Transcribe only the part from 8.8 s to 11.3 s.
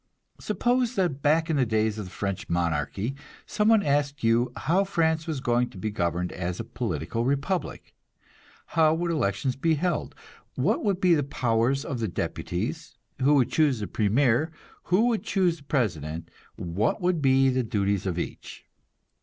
would elections be held, what would be the